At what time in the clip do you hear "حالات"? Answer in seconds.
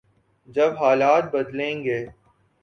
0.79-1.23